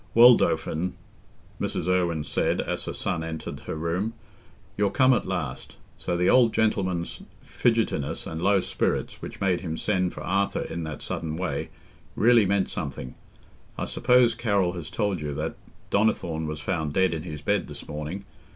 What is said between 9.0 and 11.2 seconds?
which made him send for Arthur in that